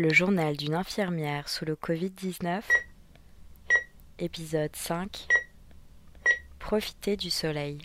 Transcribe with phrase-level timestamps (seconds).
[0.00, 2.62] Le journal d'une infirmière sous le Covid-19,
[4.18, 5.28] épisode 5
[6.58, 7.76] Profiter du soleil.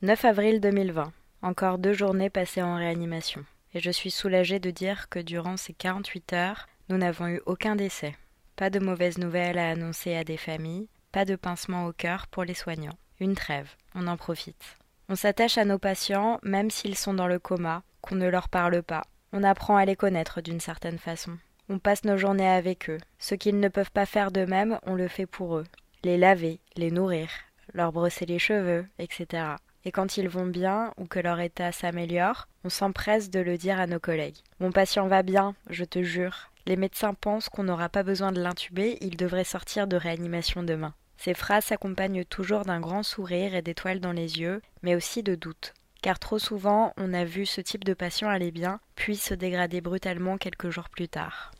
[0.00, 1.12] 9 avril 2020.
[1.42, 3.44] Encore deux journées passées en réanimation.
[3.74, 7.76] Et je suis soulagée de dire que durant ces 48 heures, nous n'avons eu aucun
[7.76, 8.16] décès.
[8.56, 12.44] Pas de mauvaises nouvelles à annoncer à des familles, pas de pincement au cœur pour
[12.44, 12.96] les soignants.
[13.20, 14.78] Une trêve, on en profite.
[15.10, 18.82] On s'attache à nos patients même s'ils sont dans le coma, qu'on ne leur parle
[18.82, 19.04] pas.
[19.32, 21.38] On apprend à les connaître d'une certaine façon.
[21.68, 22.98] On passe nos journées avec eux.
[23.18, 25.64] Ce qu'ils ne peuvent pas faire d'eux-mêmes, on le fait pour eux.
[26.04, 27.28] Les laver, les nourrir,
[27.72, 29.54] leur brosser les cheveux, etc.
[29.84, 33.80] Et quand ils vont bien ou que leur état s'améliore, on s'empresse de le dire
[33.80, 34.36] à nos collègues.
[34.60, 36.50] Mon patient va bien, je te jure.
[36.66, 40.94] Les médecins pensent qu'on n'aura pas besoin de l'intuber, il devrait sortir de réanimation demain.
[41.16, 45.34] Ces phrases s'accompagnent toujours d'un grand sourire et d'étoiles dans les yeux, mais aussi de
[45.34, 45.72] doutes.
[46.02, 49.80] Car trop souvent, on a vu ce type de patient aller bien, puis se dégrader
[49.80, 51.52] brutalement quelques jours plus tard.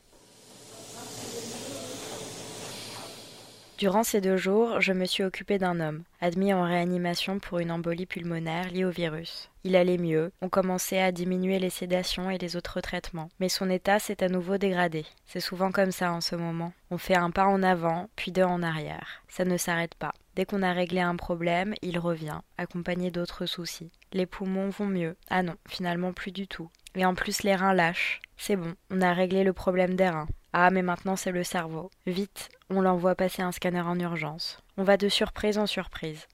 [3.77, 7.71] Durant ces deux jours, je me suis occupée d'un homme, admis en réanimation pour une
[7.71, 9.49] embolie pulmonaire liée au virus.
[9.63, 13.69] Il allait mieux, on commençait à diminuer les sédations et les autres traitements, mais son
[13.69, 15.05] état s'est à nouveau dégradé.
[15.25, 16.71] C'est souvent comme ça en ce moment.
[16.91, 19.23] On fait un pas en avant, puis deux en arrière.
[19.27, 20.13] Ça ne s'arrête pas.
[20.35, 23.91] Dès qu'on a réglé un problème, il revient, accompagné d'autres soucis.
[24.13, 25.15] Les poumons vont mieux.
[25.29, 26.69] Ah non, finalement plus du tout.
[26.95, 28.21] Et en plus les reins lâchent.
[28.37, 30.27] C'est bon, on a réglé le problème des reins.
[30.51, 31.91] Ah, mais maintenant c'est le cerveau.
[32.07, 34.57] Vite, on l'envoie passer un scanner en urgence.
[34.77, 36.27] On va de surprise en surprise.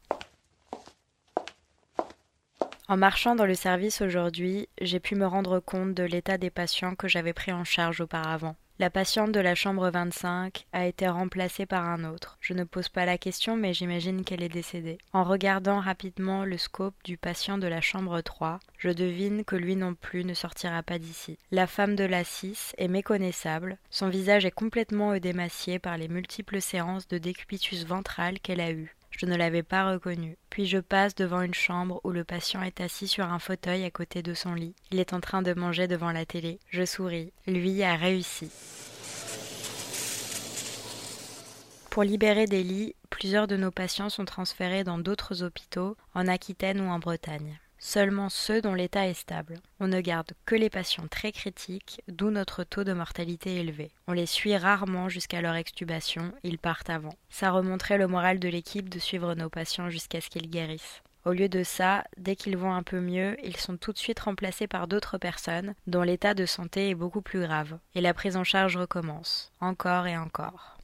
[2.87, 6.95] En marchant dans le service aujourd'hui, j'ai pu me rendre compte de l'état des patients
[6.95, 8.55] que j'avais pris en charge auparavant.
[8.81, 12.37] La patiente de la chambre 25 a été remplacée par un autre.
[12.39, 14.99] Je ne pose pas la question, mais j'imagine qu'elle est décédée.
[15.11, 19.75] En regardant rapidement le scope du patient de la chambre 3, je devine que lui
[19.75, 21.37] non plus ne sortira pas d'ici.
[21.51, 23.77] La femme de la 6 est méconnaissable.
[23.89, 28.95] Son visage est complètement édémacié par les multiples séances de décubitus ventral qu'elle a eues.
[29.19, 30.37] Je ne l'avais pas reconnu.
[30.49, 33.91] Puis je passe devant une chambre où le patient est assis sur un fauteuil à
[33.91, 34.75] côté de son lit.
[34.91, 36.57] Il est en train de manger devant la télé.
[36.69, 37.33] Je souris.
[37.45, 38.49] Lui a réussi.
[41.89, 46.79] Pour libérer des lits, plusieurs de nos patients sont transférés dans d'autres hôpitaux, en Aquitaine
[46.79, 49.55] ou en Bretagne seulement ceux dont l'état est stable.
[49.79, 53.91] On ne garde que les patients très critiques, d'où notre taux de mortalité élevé.
[54.07, 57.15] On les suit rarement jusqu'à leur extubation, ils partent avant.
[57.29, 61.01] Ça remonterait le moral de l'équipe de suivre nos patients jusqu'à ce qu'ils guérissent.
[61.25, 64.21] Au lieu de ça, dès qu'ils vont un peu mieux, ils sont tout de suite
[64.21, 68.37] remplacés par d'autres personnes dont l'état de santé est beaucoup plus grave, et la prise
[68.37, 70.77] en charge recommence, encore et encore.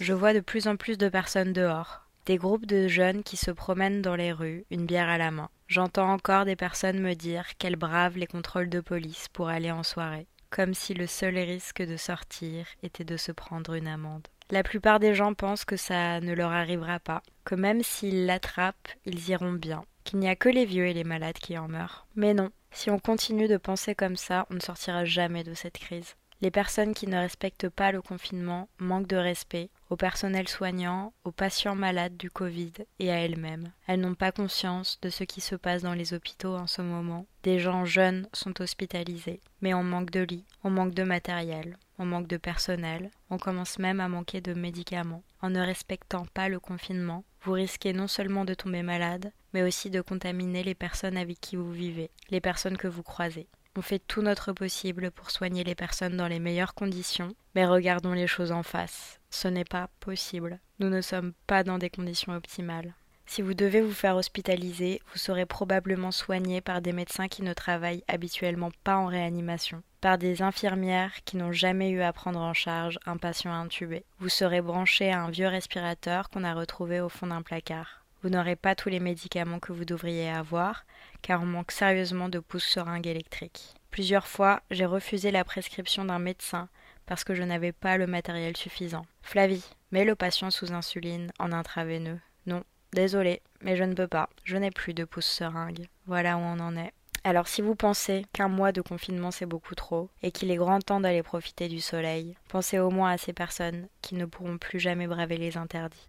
[0.00, 3.50] Je vois de plus en plus de personnes dehors, des groupes de jeunes qui se
[3.50, 5.48] promènent dans les rues, une bière à la main.
[5.66, 9.82] J'entends encore des personnes me dire qu'elles bravent les contrôles de police pour aller en
[9.82, 14.28] soirée, comme si le seul risque de sortir était de se prendre une amende.
[14.50, 18.92] La plupart des gens pensent que ça ne leur arrivera pas, que même s'ils l'attrapent,
[19.06, 22.06] ils iront bien, qu'il n'y a que les vieux et les malades qui en meurent.
[22.14, 25.78] Mais non, si on continue de penser comme ça, on ne sortira jamais de cette
[25.78, 26.14] crise.
[26.40, 31.32] Les personnes qui ne respectent pas le confinement manquent de respect au personnel soignant, aux
[31.32, 33.72] patients malades du Covid et à elles-mêmes.
[33.88, 37.26] Elles, n'ont pas conscience de ce qui se passe dans les hôpitaux en ce moment.
[37.42, 42.04] Des gens jeunes sont hospitalisés, mais on manque de lits, on manque de matériel, on
[42.04, 45.24] manque de personnel, on commence même à manquer de médicaments.
[45.42, 49.90] En ne respectant pas le confinement, vous risquez non seulement de tomber malade, mais aussi
[49.90, 53.48] de contaminer les personnes avec qui vous vivez, les personnes que vous croisez.
[53.78, 58.12] On fait tout notre possible pour soigner les personnes dans les meilleures conditions, mais regardons
[58.12, 59.20] les choses en face.
[59.30, 60.58] Ce n'est pas possible.
[60.80, 62.92] Nous ne sommes pas dans des conditions optimales.
[63.26, 67.52] Si vous devez vous faire hospitaliser, vous serez probablement soigné par des médecins qui ne
[67.52, 72.54] travaillent habituellement pas en réanimation, par des infirmières qui n'ont jamais eu à prendre en
[72.54, 74.04] charge un patient intubé.
[74.18, 78.04] Vous serez branché à un vieux respirateur qu'on a retrouvé au fond d'un placard.
[78.24, 80.84] Vous n'aurez pas tous les médicaments que vous devriez avoir,
[81.22, 83.77] car on manque sérieusement de pousses seringues électriques.
[83.90, 86.68] Plusieurs fois, j'ai refusé la prescription d'un médecin
[87.06, 89.06] parce que je n'avais pas le matériel suffisant.
[89.22, 92.20] Flavie, mets le patient sous insuline en intraveineux.
[92.46, 92.62] Non,
[92.92, 94.28] désolé, mais je ne peux pas.
[94.44, 95.88] Je n'ai plus de pouces seringues.
[96.06, 96.92] Voilà où on en est.
[97.24, 100.80] Alors si vous pensez qu'un mois de confinement c'est beaucoup trop et qu'il est grand
[100.80, 104.78] temps d'aller profiter du soleil, pensez au moins à ces personnes qui ne pourront plus
[104.78, 106.08] jamais braver les interdits.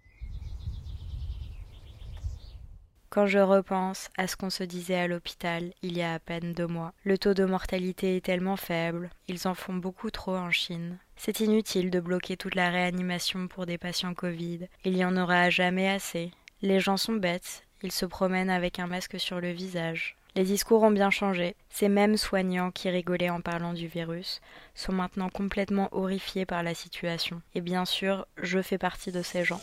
[3.10, 6.52] Quand je repense à ce qu'on se disait à l'hôpital il y a à peine
[6.52, 10.52] deux mois, le taux de mortalité est tellement faible, ils en font beaucoup trop en
[10.52, 10.96] Chine.
[11.16, 15.50] C'est inutile de bloquer toute la réanimation pour des patients Covid, il y en aura
[15.50, 16.30] jamais assez.
[16.62, 20.16] Les gens sont bêtes, ils se promènent avec un masque sur le visage.
[20.36, 21.56] Les discours ont bien changé.
[21.68, 24.40] Ces mêmes soignants qui rigolaient en parlant du virus
[24.76, 27.42] sont maintenant complètement horrifiés par la situation.
[27.56, 29.60] Et bien sûr, je fais partie de ces gens.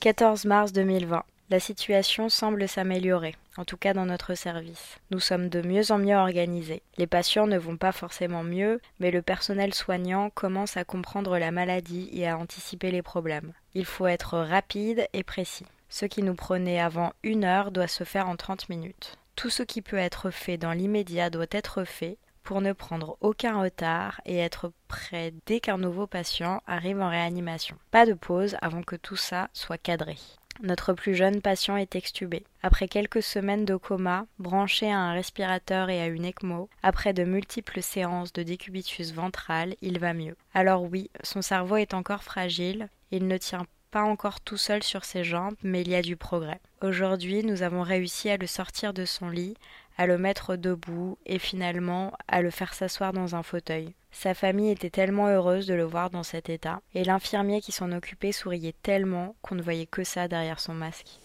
[0.00, 1.24] 14 mars 2020.
[1.50, 4.98] La situation semble s'améliorer, en tout cas dans notre service.
[5.10, 6.82] Nous sommes de mieux en mieux organisés.
[6.98, 11.50] Les patients ne vont pas forcément mieux, mais le personnel soignant commence à comprendre la
[11.50, 13.52] maladie et à anticiper les problèmes.
[13.74, 15.66] Il faut être rapide et précis.
[15.88, 19.16] Ce qui nous prenait avant une heure doit se faire en 30 minutes.
[19.34, 22.18] Tout ce qui peut être fait dans l'immédiat doit être fait
[22.48, 27.76] pour ne prendre aucun retard et être prêt dès qu'un nouveau patient arrive en réanimation.
[27.90, 30.16] Pas de pause avant que tout ça soit cadré.
[30.62, 32.44] Notre plus jeune patient est extubé.
[32.62, 37.24] Après quelques semaines de coma, branché à un respirateur et à une ECMO, après de
[37.24, 40.36] multiples séances de décubitus ventral, il va mieux.
[40.54, 45.04] Alors oui, son cerveau est encore fragile, il ne tient pas encore tout seul sur
[45.04, 46.60] ses jambes, mais il y a du progrès.
[46.82, 49.56] Aujourd'hui, nous avons réussi à le sortir de son lit,
[49.98, 53.94] à le mettre debout et finalement à le faire s'asseoir dans un fauteuil.
[54.10, 57.92] Sa famille était tellement heureuse de le voir dans cet état, et l'infirmier qui s'en
[57.92, 61.18] occupait souriait tellement qu'on ne voyait que ça derrière son masque.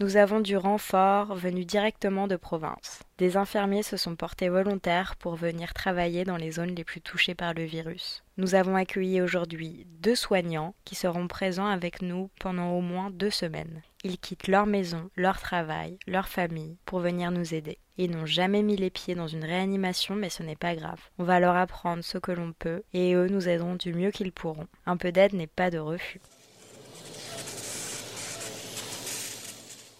[0.00, 3.04] Nous avons du renfort venu directement de province.
[3.18, 7.36] Des infirmiers se sont portés volontaires pour venir travailler dans les zones les plus touchées
[7.36, 8.24] par le virus.
[8.36, 13.30] Nous avons accueilli aujourd'hui deux soignants qui seront présents avec nous pendant au moins deux
[13.30, 13.82] semaines.
[14.02, 17.78] Ils quittent leur maison, leur travail, leur famille pour venir nous aider.
[17.96, 21.00] Ils n'ont jamais mis les pieds dans une réanimation, mais ce n'est pas grave.
[21.18, 24.32] On va leur apprendre ce que l'on peut et eux nous aideront du mieux qu'ils
[24.32, 24.66] pourront.
[24.86, 26.20] Un peu d'aide n'est pas de refus.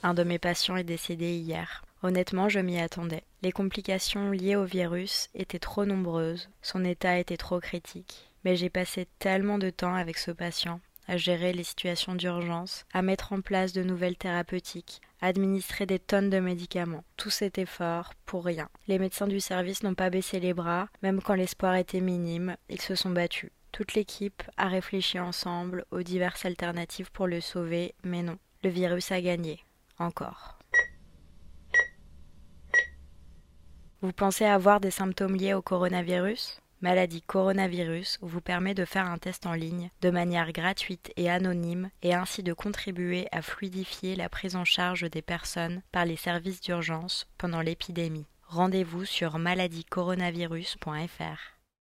[0.06, 1.82] Un de mes patients est décédé hier.
[2.02, 3.22] Honnêtement, je m'y attendais.
[3.40, 8.28] Les complications liées au virus étaient trop nombreuses, son état était trop critique.
[8.44, 13.00] Mais j'ai passé tellement de temps avec ce patient, à gérer les situations d'urgence, à
[13.00, 17.04] mettre en place de nouvelles thérapeutiques, à administrer des tonnes de médicaments.
[17.16, 18.68] Tout cet effort pour rien.
[18.88, 22.82] Les médecins du service n'ont pas baissé les bras, même quand l'espoir était minime, ils
[22.82, 23.52] se sont battus.
[23.72, 29.10] Toute l'équipe a réfléchi ensemble aux diverses alternatives pour le sauver, mais non, le virus
[29.10, 29.63] a gagné
[29.98, 30.58] encore.
[34.02, 36.60] Vous pensez avoir des symptômes liés au coronavirus?
[36.82, 41.88] Maladie Coronavirus vous permet de faire un test en ligne de manière gratuite et anonyme
[42.02, 46.60] et ainsi de contribuer à fluidifier la prise en charge des personnes par les services
[46.60, 48.26] d'urgence pendant l'épidémie.
[48.48, 51.53] Rendez-vous sur maladiecoronavirus.fr.